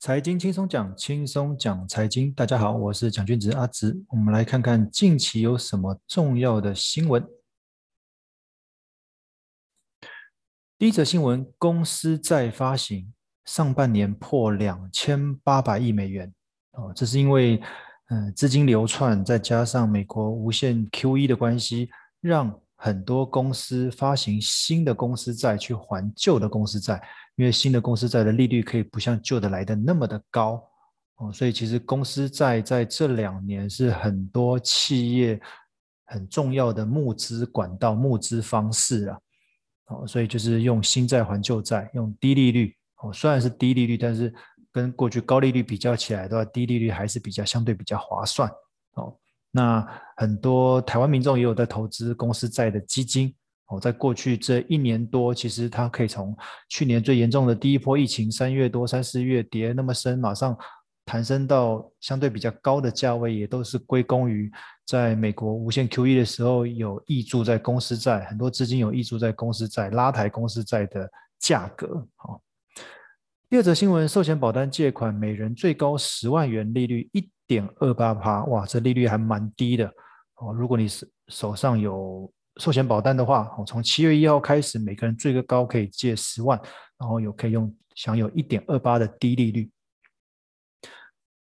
[0.00, 2.32] 财经轻松讲，轻松讲财经。
[2.32, 4.02] 大家好，我是蒋俊植阿植。
[4.08, 7.22] 我们来看看近期有什么重要的新闻。
[10.78, 13.12] 第一则新闻：公司债发行
[13.44, 16.32] 上半年破两千八百亿美元。
[16.70, 17.60] 哦，这是因为
[18.08, 21.90] 嗯资金流窜，再加上美国无限 QE 的关系，
[22.22, 27.00] 让很多公司发行新的公司债去还旧的公司债。
[27.36, 30.62] 因为新的公司债的利率可以不像旧的来的那么的高
[31.16, 35.40] 哦，所以其实公司债在这两年是很多企业
[36.04, 39.18] 很重要的募资管道、募资方式啊。
[39.86, 44.34] 哦，所以就是用新债还旧债，用低利率哦，虽然是低利率，但是
[44.70, 48.50] 跟过去高利率比较起来的话，低利率还是比较相对比较划算
[48.94, 49.16] 哦。
[49.50, 49.86] 那
[50.16, 53.34] 很多台湾民众也有在投资公司债的基金。
[53.66, 56.36] 哦，在过去这一年多，其实它可以从
[56.68, 60.58] 去年最严重的第一波疫情，三月多、三四月跌那么深，马上
[61.04, 64.50] 弹升到相对比较高的价位，也都是归功于
[64.84, 72.04] 在美国无限 QE 的时候有挹注在公司债，很多资金有挹注在公司债，拉抬公司债的价格。
[72.16, 72.42] 好，
[73.48, 79.92] 第二则新闻，寿险保单借款每人最高十万元，利率一点二八趴，哇，这利率还蛮低的。
[80.36, 80.86] 哦，如果你
[81.28, 82.32] 手上有。
[82.56, 86.60] 寿险保单的话，从七月一号开始，每个人最高可以借十万，
[86.98, 89.70] 然后有可以用享有一点二八的低利率。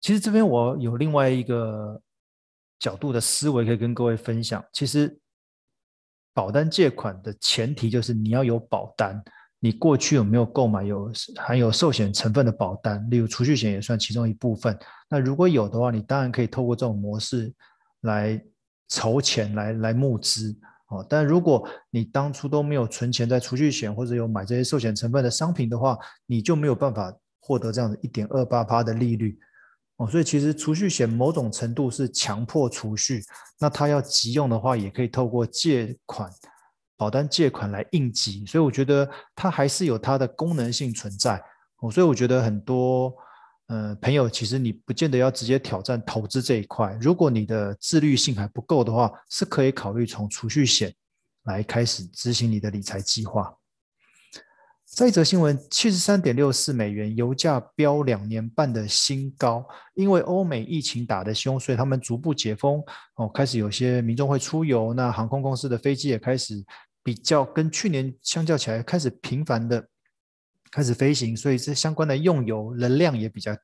[0.00, 2.02] 其实这边我有另外一个
[2.78, 4.62] 角度的思维可以跟各位分享。
[4.72, 5.18] 其实
[6.34, 9.22] 保单借款的前提就是你要有保单，
[9.60, 14.78] 你过去有没有购买有含有寿险成分的保单，例如储蓄险也算其中一部分。
[15.10, 17.52] 那如果有的话，你当然可以透过这种模式
[18.02, 18.40] 来
[18.88, 20.56] 筹钱来来募资。
[20.90, 29.38] 哦，但如果你当初都没有存钱在储蓄险，或者有买这些寿险成分的商品的话，你就没有办法获得这样的一点二八趴的利率。
[29.96, 33.20] 哦，所以其实储蓄险某种程度是强迫储蓄，
[33.58, 36.30] 那它要急用的话，也可以透过借款、
[36.98, 38.44] 保单借款来应急。
[38.44, 41.42] 所以我觉得它还是有它的功能性存在。
[41.78, 43.10] 哦，所以我觉得很多。
[43.70, 46.96] 呃，朋友，其实你不见得要直接挑战投资这一块。
[47.02, 50.90] 如果你的自律性还不够的话，是可以考虑从储蓄险
[51.44, 53.54] 来开始执行你的理财计划。
[54.86, 59.62] 再一则新闻，七十三点六四美元，油价飙两年半的新高。
[59.92, 62.82] 因为欧美疫情打得凶，所以他们逐步解封，
[63.16, 64.94] 哦，开始有些民众会出游。
[64.94, 66.64] 那航空公司的飞机也开始
[67.08, 69.88] 比较跟去年相较起来，开始频繁的。
[70.70, 73.56] 开始飞行，所以这相关的用油能量也比较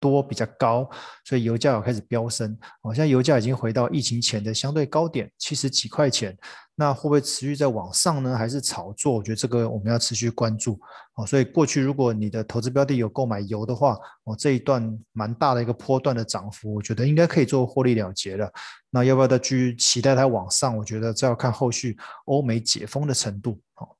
[0.00, 0.88] 多、比较高，
[1.24, 2.56] 所以油价有开始飙升。
[2.82, 6.36] 哦，现在油价已经回到疫情前的相对高点，七十几块钱。
[6.80, 8.36] 那会不会持续在往上呢？
[8.36, 9.12] 还是炒作？
[9.12, 10.78] 我觉得这个我们要持续关注。
[11.14, 18.48] 哦，所以过去如果你的投资标的有购买油的话，哦，这一段蛮大的一个波段的涨幅，我觉得应该可以做获利了结了。
[18.90, 20.76] 那要不要再去期待它往上？
[20.76, 23.60] 我觉得这要看后续欧美解封的程度。
[23.74, 23.96] 好，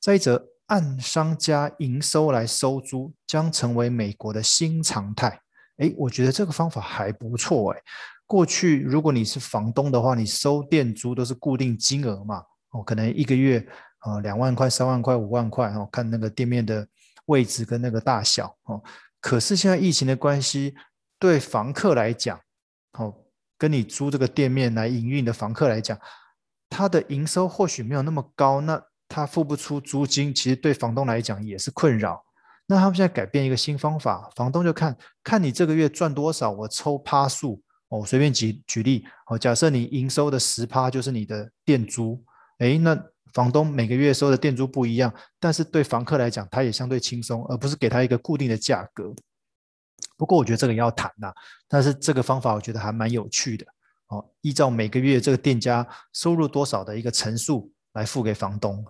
[0.00, 0.53] 再一则。
[0.66, 5.38] 按商家营收来收租将成为美国的新常态。
[5.78, 7.82] 诶，我觉得这个方法还不错诶。
[8.26, 13.66] 过去如果你是房东的话，你收店租都是固定金额嘛，哦，可能一个月
[13.98, 16.86] 啊两万块、三万块、五万块哦，看那个店面的
[17.26, 18.82] 位置跟那个大小哦。
[19.20, 20.74] 可是现在疫情的关系，
[21.18, 22.40] 对房客来讲，
[22.98, 23.14] 哦，
[23.58, 25.98] 跟你租这个店面来营运的房客来讲，
[26.70, 28.82] 他的营收或许没有那么高，那。
[29.08, 32.24] 他付不出租金，其实对房东来讲也是困扰。
[32.66, 38.04] 那他们现在改变一个新方法，房东就看看你这个月赚多少，我抽趴数哦。
[38.06, 42.24] 随便举举例哦，假设你营收的十趴就是你的店租，
[42.60, 42.98] 诶，那
[43.34, 49.12] 房东每个月收的店租不一样，但是对房客来讲，他也相对轻松，而不是给他一个固定的价格。
[50.16, 51.32] 不过我觉得这个也要谈呐，
[51.68, 53.66] 但是这个方法我觉得还蛮有趣的
[54.06, 54.24] 哦。
[54.40, 58.84] 依照每个月这个店家收入多少的一个乘数来付给房东。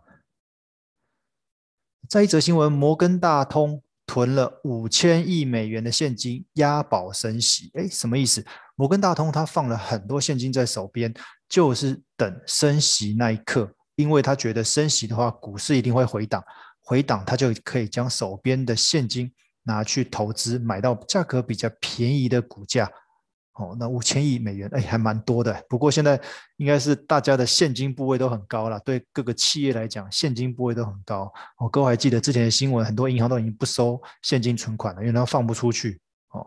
[2.09, 7.70] 再一则新闻，摩根大通囤了五千亿美元的现金押宝升息。
[7.75, 8.44] 诶，什么意思？
[8.76, 11.14] 摩根大通他放了很多现金在手边，
[11.49, 16.44] 就是等升息那一刻，因为他觉得升息的话，股市一定会回档，
[16.82, 19.32] 回档他就可以将手边的现金
[19.62, 22.90] 拿去投资，买到价格比较便宜的股价。
[23.55, 25.65] 哦，那五千亿美元，哎，还蛮多的。
[25.69, 26.21] 不过现在
[26.56, 31.33] 应该是大家的现金部位都很高了，对各个企业来讲，现金部位都很高。
[31.59, 36.01] 哦，各位还记得之前的新闻，很多银行都已经不收现金存款了，因为它放不出去。
[36.31, 36.45] 哦，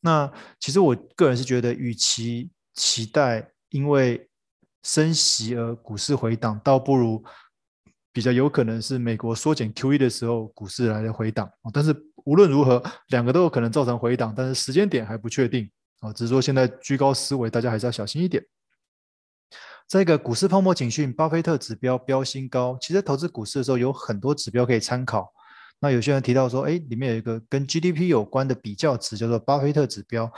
[0.00, 4.28] 那其实我个人是觉得，与其期待因为
[4.82, 7.24] 升息而股市回档，倒不如
[8.12, 11.46] 比较有可能是美国缩减 QE 的时候股市来的回档。
[11.62, 16.12] 哦但是无论如何，两个都有可能造成回档，但是时间点还不确定啊。
[16.12, 18.44] 只是说现在居高思维，大家还是要小心一点。
[19.88, 22.76] 这个股市泡沫警讯，巴菲特指标飙新高。
[22.80, 25.32] 其实投资股市的时候有很多指标可以参考。
[25.80, 30.30] 那有些人提到说，哎，里面有一个跟 GDP 有关的比较值，叫做巴菲特指标，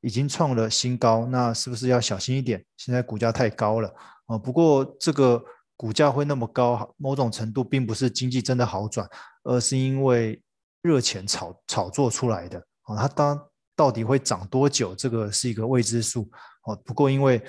[0.00, 1.26] 已经创了新高。
[1.26, 2.64] 那是不是要小心一点？
[2.76, 3.92] 现在股价太高了
[4.26, 4.36] 啊。
[4.36, 5.44] 不过这个。
[5.80, 9.08] 股价会那么高，某种程度并不是经济真的好转，
[9.44, 10.38] 而是因为
[10.82, 12.58] 热钱炒炒作出来的。
[12.82, 13.49] 啊，它当
[13.80, 16.30] 到底会涨多久，这个是一个未知数。
[16.64, 17.42] 哦，不过因为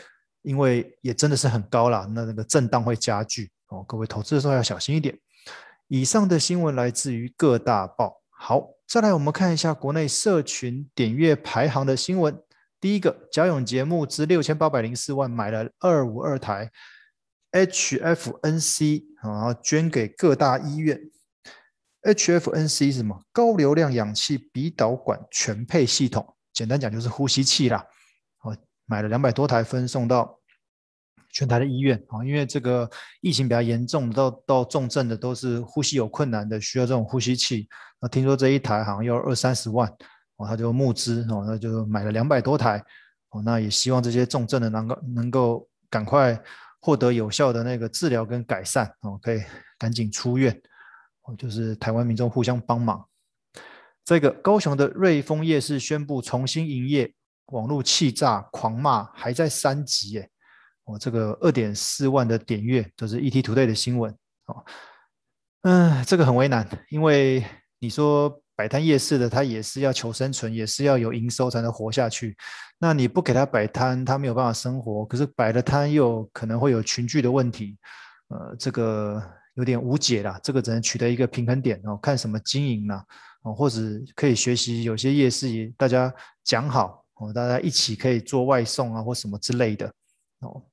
[0.43, 3.51] 因为也真的是很高了，那那个震荡会加剧。
[3.67, 5.13] 哦，各位投资的时候要小心一点。
[5.89, 8.21] 以上的新闻来自于各大报。
[8.29, 12.41] 好，再来我们看一下国内社群点阅排行的新闻。
[12.79, 16.71] 第一个，贾永婕募资六千八百零四万买了二五二台。
[17.51, 20.97] HFNC 然后捐给各大医院。
[22.03, 23.23] HFNC 是什么？
[23.31, 27.85] 高流量氧气鼻导管全配系统，简单讲就是呼吸器啦。
[28.41, 30.39] 哦，买了两百多台，分送到
[31.31, 32.25] 全台的医院啊。
[32.25, 32.89] 因为这个
[33.21, 37.67] 疫情比较严重，到到重症的都是呼吸有困难的，需要这种呼吸器。
[37.99, 39.87] 那听说这一台好像要二三十万，
[40.37, 42.83] 哦，他就募资哦，那就买了两百多台。
[43.29, 46.41] 哦，那也希望这些重症的能够能够赶快。
[46.83, 49.39] 获得有效的那个治疗跟改善哦，可以
[49.77, 50.59] 赶紧出院，
[51.37, 53.05] 就是台湾民众互相帮忙。
[54.03, 57.13] 这个高雄的瑞丰夜市宣布重新营业，
[57.47, 60.29] 网络气炸狂骂还在三级耶
[60.85, 64.11] 哦，这个二点四万的点阅都是 ETtoday 的新闻
[64.45, 64.65] 哦，
[65.61, 67.43] 嗯，这个很为难，因为
[67.79, 68.37] 你说。
[68.53, 72.37] 摆摊夜市的，他也是要求生存，也是要有营收才能活下去。
[72.77, 75.03] 那你不给他摆摊，他没有办法生活。
[75.07, 77.75] 可是摆了摊又可能会有群聚的问题，
[78.27, 79.19] 呃，这个
[79.55, 80.39] 有点无解啦。
[80.43, 83.05] 这个只能取得一个平衡点哦，看什么经营啦，
[83.43, 83.79] 哦，或者
[84.15, 86.13] 可以学习有些夜市也大家
[86.43, 89.93] 讲好哦，大家一起可以做外送啊或什么之类的
[90.39, 90.63] 哦。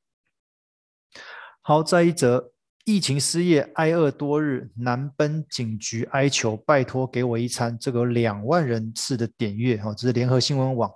[1.62, 2.52] 好，再一则。
[2.84, 7.78] 疫情失业挨饿多日，南奔警局哀求拜托给我一餐。
[7.78, 10.90] 这个两万人次的点阅哦，这是联合新闻网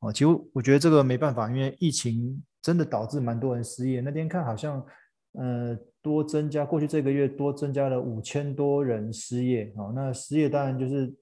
[0.00, 0.12] 哦。
[0.12, 4.02] 其实我觉得这个没办法，因为疫情真的导致蛮多人失业。
[4.02, 4.84] 那天看好像
[5.32, 9.92] 呃多增加，过去这个月多增加了五千多人失业哦。
[9.94, 11.14] 那失业当然就是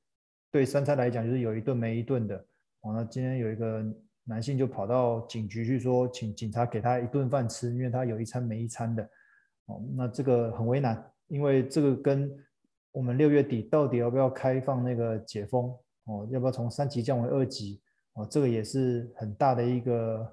[0.51, 2.37] 对三餐来讲就是有一顿没一顿的
[2.83, 2.93] 哦。
[2.95, 3.85] 那今天有一个
[4.25, 9.03] 男性就跑到警局去说，请警察给他一顿饭吃，因为他有一餐没一餐的。
[9.67, 12.31] 哦，那这个很为难，因为这个跟
[12.93, 15.75] 我们六月底到底要不要开放那个解封
[16.05, 17.81] 哦，要不要从三级降为二级
[18.15, 20.27] 哦，这个也是很大的一个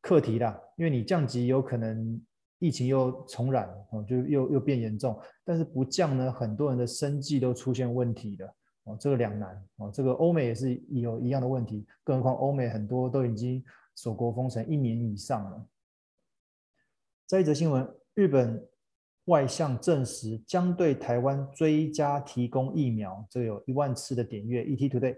[0.00, 0.60] 课题啦。
[0.76, 2.20] 因为你降级有可能
[2.62, 8.54] 疫情又重染哦，就又又变严重，但是不降呢，很多人的生计都出现问题了
[8.84, 9.90] 哦，这个两难哦。
[9.92, 13.62] 这个欧美也是有一样的问题，更何况欧美很多都已经
[13.96, 15.66] 锁国封城一年以上了。
[17.26, 18.66] 再一则新闻，日本。
[19.26, 24.64] 外相证实将对台湾追加提供疫苗，这个有一万次的点阅。
[24.64, 25.16] ETtoday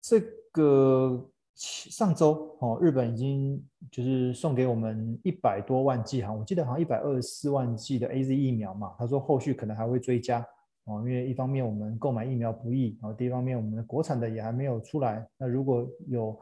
[0.00, 0.18] 这
[0.50, 3.60] 个上周哦，日本已经
[3.90, 8.94] 就是送给我们一百多万剂哈，我记得好像一百二十四万剂的 AZ 疫苗嘛。
[8.96, 10.38] 他说后续可能还会追加
[10.84, 15.26] 哦，因为一方面我们购买疫苗不易，然后第一方面我们的国产的也还没有出来。
[15.36, 16.38] 那如果有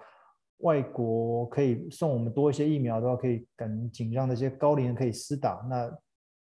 [0.58, 5.66] 外国可以送我们多一些疫苗的话，可以赶紧让那些高龄人可以施打。
[5.68, 5.90] 那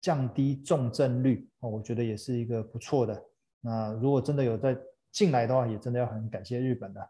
[0.00, 3.24] 降低重症率哦，我觉得也是一个不错的。
[3.60, 4.76] 那如果真的有在
[5.12, 7.00] 进来的话，也真的要很感谢日本的。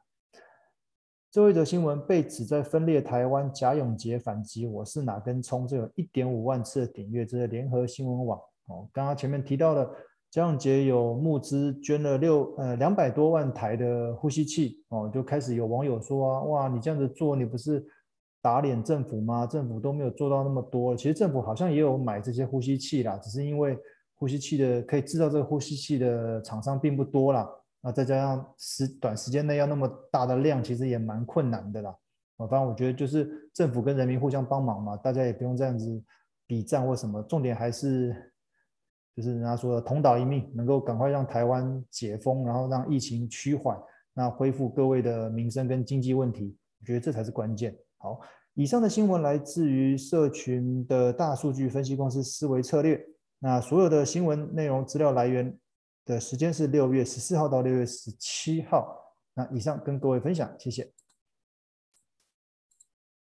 [1.35, 5.67] 最后一则新闻被指在分裂台湾，贾永杰反击我是哪根葱？
[5.67, 8.39] 这有一点五万次的点阅，这是联合新闻网
[8.69, 8.89] 哦。
[8.93, 9.91] 刚刚前面提到的
[10.31, 17.85] 贾永杰有募资捐了六呃两百多万台的呼吸器哦，就开始有网友说啊，哇，你这样子做，你不是？
[18.41, 19.45] 打脸政府吗？
[19.45, 20.95] 政府都没有做到那么多。
[20.95, 23.77] 其实政府好像也有买这些呼吸器啦，只是因为
[24.15, 27.51] 呼吸器的可以制造这个呼吸器的厂商并不多啦。
[27.85, 31.95] 那再加上时短时间内要那么大的量，其实也蛮困难的啦。
[32.39, 36.03] 啊，反正我觉得就是政府跟人民互相帮忙嘛，大家也不用这样子
[36.47, 37.23] 比战或什么。
[37.25, 38.33] 重点还是
[39.15, 43.79] 就是人家说的同岛一命，能够赶快让台湾解封，然后让疫情趋缓，
[44.15, 47.77] 那恢复各位的民生跟经济问题，我觉得这才是关键。
[47.99, 48.19] 好，
[48.55, 53.01] 以上的新闻来自于社群的大数据分析公司思维策略。
[53.39, 55.55] 那所有的新闻内容资料来源
[56.05, 58.97] 的时间是六月十四号到六月十七号。
[59.35, 60.93] 那以上跟各位分享，谢谢。